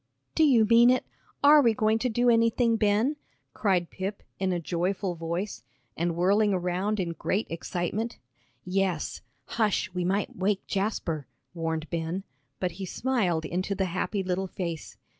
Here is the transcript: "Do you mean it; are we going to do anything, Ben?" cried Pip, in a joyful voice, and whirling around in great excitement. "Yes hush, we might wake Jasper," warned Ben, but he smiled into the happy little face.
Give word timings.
"Do 0.33 0.43
you 0.43 0.65
mean 0.65 0.89
it; 0.89 1.05
are 1.43 1.61
we 1.61 1.75
going 1.75 1.99
to 1.99 2.09
do 2.09 2.27
anything, 2.31 2.75
Ben?" 2.75 3.17
cried 3.53 3.91
Pip, 3.91 4.23
in 4.39 4.51
a 4.51 4.59
joyful 4.59 5.13
voice, 5.13 5.61
and 5.95 6.15
whirling 6.15 6.55
around 6.55 6.99
in 6.99 7.09
great 7.11 7.45
excitement. 7.51 8.17
"Yes 8.65 9.21
hush, 9.45 9.91
we 9.93 10.03
might 10.03 10.35
wake 10.35 10.65
Jasper," 10.65 11.27
warned 11.53 11.87
Ben, 11.91 12.23
but 12.59 12.71
he 12.81 12.85
smiled 12.87 13.45
into 13.45 13.75
the 13.75 13.85
happy 13.93 14.23
little 14.23 14.47
face. 14.47 14.97